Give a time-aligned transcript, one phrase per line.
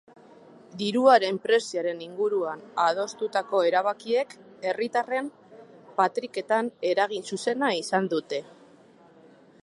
[0.77, 4.33] Diruaren prezioaren inguruan adostutako erabakiek
[4.69, 5.29] herritarren
[5.99, 8.41] patriketan eragin zuzena izan dute.